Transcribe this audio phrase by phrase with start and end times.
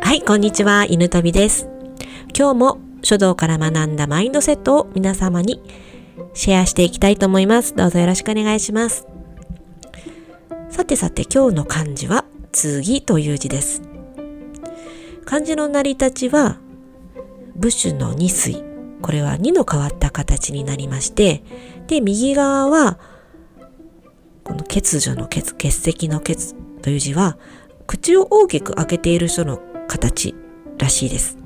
[0.00, 1.68] はい、こんにちは、犬飛です。
[2.36, 5.62] 今日も書道から学んだマインドセットを皆様に
[6.34, 7.76] シェアしていきたいと思います。
[7.76, 9.06] どうぞよろしくお願いします。
[10.68, 13.82] さてさて、今日の漢字は、次という字です。
[15.24, 16.58] 漢字の成り立ちは、
[17.54, 18.64] 部首の二水。
[19.00, 21.44] これは2の変わった形になりまして、
[21.86, 22.98] で、右側は、
[24.44, 27.38] この欠如の欠、欠席の欠という字は、
[27.86, 30.34] 口を大きく開けている人の形
[30.78, 31.38] らしいです。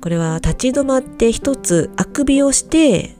[0.00, 3.16] これは立ち止まって一つあくびをして、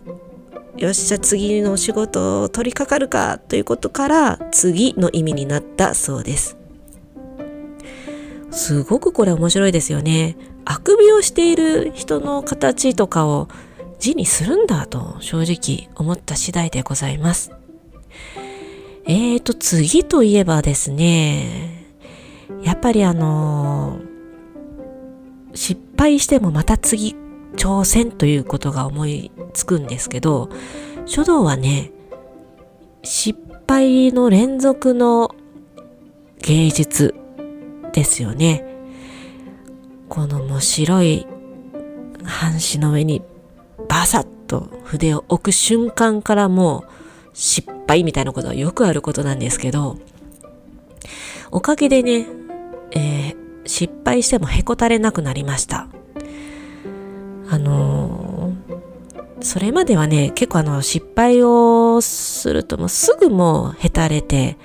[0.77, 6.57] よっしゃ次の仕事を取り掛かるかということから次の意味になったそうです。
[8.51, 10.37] すごくこれ面白いですよね。
[10.65, 13.49] あくびをしている人の形とかを
[13.99, 17.60] 字にするんだと正直思った次第でございます。
[19.11, 21.85] えーと、次といえばですね、
[22.63, 24.11] やっぱりあのー
[25.53, 27.17] 失敗してもまた次
[27.57, 30.49] 挑戦ということが思いつくんですけど、
[31.07, 31.91] 書道はね、
[33.03, 33.37] 失
[33.67, 35.35] 敗の連続の
[36.39, 37.17] 芸術
[37.93, 38.65] ですよね。
[40.09, 41.27] このもう白い
[42.23, 43.23] 半紙の上に
[43.89, 47.00] バサッと筆を置く瞬間からもう
[47.33, 49.97] 失敗みたいなことはよくあることなんですけど、
[51.51, 52.27] おかげでね、
[52.93, 53.37] えー、
[53.67, 55.89] 失敗してもへこたれなくなりました。
[57.49, 64.57] あのー、それまではね、結構あの、失敗をするともうすぐもうへたれて、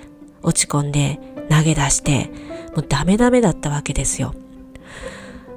[0.43, 2.29] 落ち込んで、投げ出して、
[2.75, 4.33] もうダメダメだったわけですよ。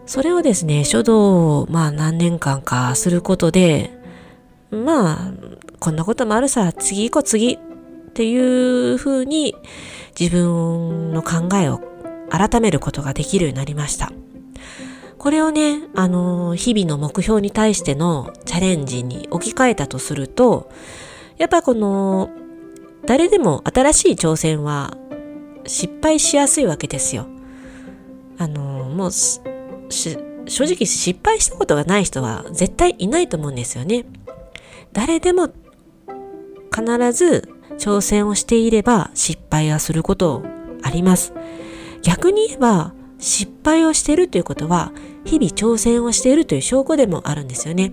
[0.06, 3.97] それをですね、書道をまあ何年間かすることで、
[4.70, 5.33] まあ、
[5.78, 7.58] こんなこともあるさ、次行こう次っ
[8.14, 9.55] ていうふうに
[10.19, 11.80] 自分の考えを
[12.30, 14.12] 改めることができるようになりました。
[15.19, 20.70] これをね、あの、日々の目標に対してのチャレンジに置き換えたとすると、
[21.39, 22.30] やっぱこの、
[23.06, 24.96] 誰でも新しい挑戦は
[25.67, 27.27] 失敗しやすいわけですよ。
[28.39, 34.05] あの、もう、正直失敗したことがない人は絶対いないと思うんですよね。
[34.92, 35.48] 誰でも
[36.74, 40.42] 必ず挑戦をしていれば失敗はすること
[40.82, 41.32] あります。
[42.02, 44.92] 逆に言えば失敗をしているということは
[45.24, 47.92] 日々挑戦をしているという証拠でもあるんですよね。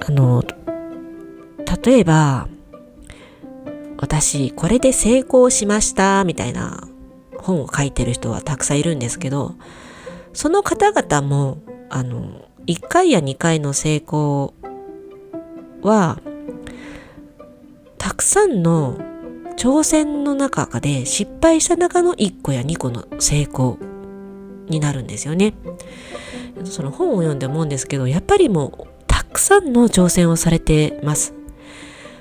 [0.00, 0.42] あの
[1.84, 2.48] 例えば
[3.98, 6.88] 私これで成功しましたみたいな
[7.38, 9.54] 本を書いてる人はたくさんいるんですけど
[10.32, 11.58] その方々も
[11.88, 14.54] あの1回や2回の成功
[15.82, 16.20] は
[17.98, 18.98] たくさんの
[19.56, 23.78] 挑戦の中で失敗した中の1個や2個の成功
[24.68, 25.54] になるんですよね。
[26.64, 31.34] その本を読んで思うんですけど、やっぱりもうたくさんの挑戦をされてます。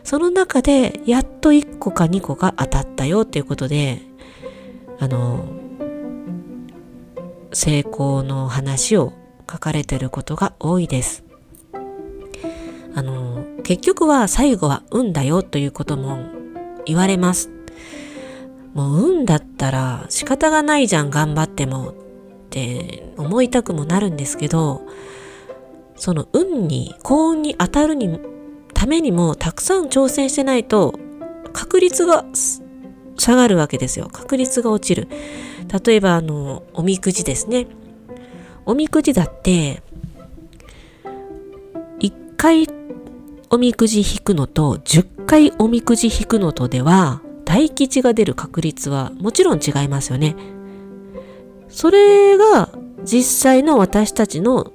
[0.03, 4.01] その中でやっと1個か2個が当たったよっていうことで、
[4.99, 5.45] あの、
[7.53, 9.13] 成功の話を
[9.51, 11.23] 書かれてることが多いです。
[12.93, 16.19] あの、結局は最後は運だよということも
[16.85, 17.49] 言われます。
[18.73, 21.93] もう運だったら仕方がないじゃん頑張ってもっ
[22.49, 24.81] て思いたくもなるんですけど
[25.95, 28.19] その運に幸運に当たるに
[28.73, 30.97] ためにもたくさん挑戦してないと
[31.53, 32.25] 確率が
[33.17, 35.07] 下がるわけですよ確率が落ちる
[35.85, 37.67] 例えばあのおみくじですね
[38.71, 39.83] おみくじだって
[41.99, 42.69] 一回
[43.49, 50.37] おみくじ引くのと10回おみくじ引くのとでは大吉が出る確率はもちろん違いますよね。
[51.67, 52.69] それが
[53.03, 54.71] 実際の私たちの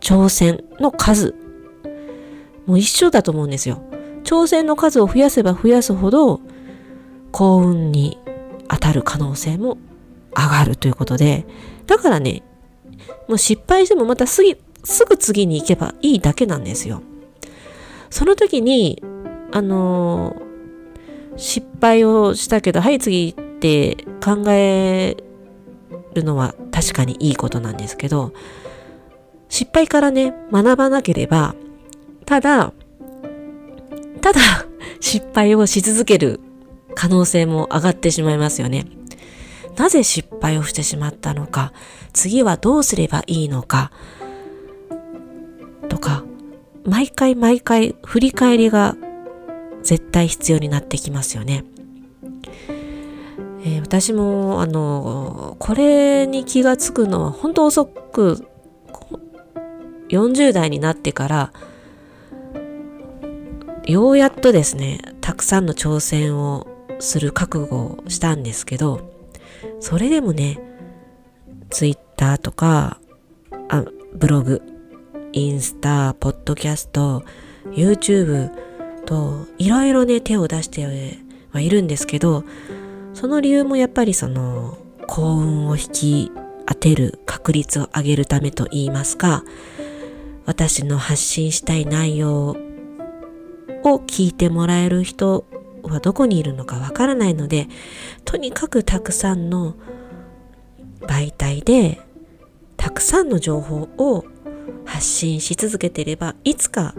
[0.00, 1.34] 挑戦の数
[2.66, 3.82] もう一緒だと思うんですよ。
[4.24, 6.42] 挑戦の数を増やせば増やすほど
[7.32, 8.18] 幸運に
[8.68, 9.78] 当たる可能性も
[10.36, 11.46] 上がるということで、
[11.86, 12.42] だからね、
[13.28, 17.02] もう失敗してもまたすぐ、すぐ次に行けばいいだけなんですよ。
[18.10, 19.02] その時に、
[19.52, 25.16] あのー、失敗をしたけど、はい、次って考え
[26.14, 28.32] るのは確かにいいことなんですけど、
[29.48, 31.54] 失敗からね、学ばなければ、
[32.26, 32.72] ただ、
[34.20, 34.40] ただ
[35.00, 36.40] 失敗をし続ける
[36.94, 38.86] 可能性も上がってしまいますよね。
[39.76, 41.72] なぜ失敗をしてしまったのか、
[42.12, 43.90] 次はどうすればいいのか、
[45.88, 46.24] とか、
[46.84, 48.96] 毎回毎回振り返りが
[49.82, 51.64] 絶対必要になってきますよね。
[53.66, 58.46] えー、私も、あの、これに気がつくのは本当遅く、
[60.08, 61.52] 40代になってから、
[63.86, 66.66] ようやっとですね、たくさんの挑戦を
[67.00, 69.13] する覚悟をしたんですけど、
[69.80, 70.58] それでもね、
[71.70, 73.00] ツイッターとか、
[73.68, 73.84] あ
[74.14, 74.62] ブログ、
[75.32, 77.24] インスタ、ポッドキャスト、
[77.72, 78.50] YouTube
[79.04, 80.86] といろいろね手を出して
[81.52, 82.44] はいるんですけど、
[83.12, 86.32] その理由もやっぱりその幸運を引き
[86.66, 89.44] 当てる確率を上げるためと言いますか、
[90.46, 92.56] 私の発信したい内容
[93.82, 95.46] を聞いてもらえる人
[95.84, 97.68] はどこにいるのかわからないので、
[98.24, 99.76] とにかくたくさんの
[101.02, 102.00] 媒体で
[102.76, 104.24] たくさんの情報を
[104.84, 106.94] 発信し続けていれば、いつか、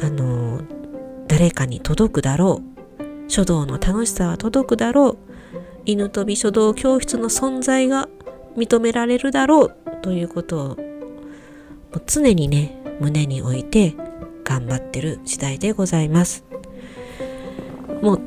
[0.00, 0.62] あの、
[1.28, 2.62] 誰かに届くだろ
[2.98, 3.30] う。
[3.30, 5.32] 書道の楽しさは届くだろう。
[5.84, 8.08] 犬飛び書道教室の存在が
[8.56, 10.76] 認められるだろうということを
[12.06, 13.94] 常にね胸に置いて
[14.44, 16.44] 頑張ってる時代でございます
[18.02, 18.20] もう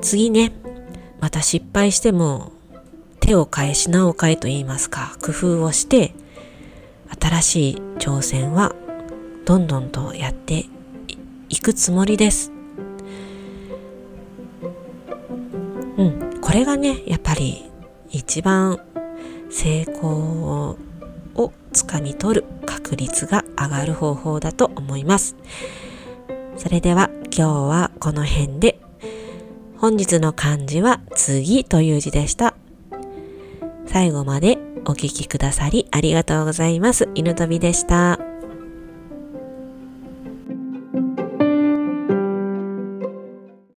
[0.00, 0.52] 次ね
[1.20, 2.52] また失敗しても
[3.18, 6.14] 手を変え品を変えと言いますか工夫をして
[7.20, 8.74] 新しい挑戦は
[9.44, 10.66] どんどんとやって
[11.48, 12.52] いくつもりです。
[15.96, 17.68] うん、これがね、やっぱり
[18.10, 18.78] 一番
[19.50, 20.76] 成功
[21.34, 25.36] をつかみ取る確率が上がる方法だと思います。
[26.56, 28.78] それでは今日はこの辺で
[29.78, 32.54] 本日の漢字は次という字でした。
[33.86, 37.08] 最後までお聴きくださりありがとうございます。
[37.14, 38.29] 犬飛びでした。